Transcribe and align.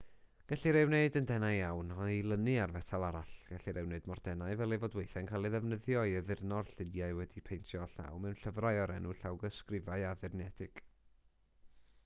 gellir 0.51 0.75
ei 0.79 0.85
wneud 0.89 1.15
yn 1.19 1.27
denau 1.31 1.55
iawn 1.55 1.89
a'i 2.05 2.15
lynu 2.29 2.53
ar 2.61 2.71
fetal 2.77 3.03
arall 3.09 3.33
gellir 3.49 3.79
ei 3.81 3.85
wneud 3.89 4.07
mor 4.11 4.21
denau 4.27 4.55
fel 4.61 4.73
ei 4.77 4.81
fod 4.83 4.97
weithiau'n 4.99 5.29
cael 5.31 5.49
ei 5.49 5.53
ddefnyddio 5.55 6.05
i 6.11 6.15
addurno'r 6.21 6.71
lluniau 6.71 7.19
wedi'u 7.19 7.45
paentio 7.49 7.83
â 7.83 7.91
llaw 7.97 8.17
mewn 8.23 8.39
llyfrau 8.45 8.81
o'r 8.87 8.95
enw 8.95 9.13
llawysgrifau 9.19 10.09
addurnedig 10.13 10.83